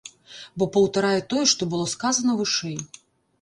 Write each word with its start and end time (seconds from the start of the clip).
Бо 0.61 0.67
паўтарае 0.77 1.19
тое, 1.33 1.43
што 1.51 1.67
было 1.75 1.85
сказана 1.93 2.31
вышэй. 2.41 2.75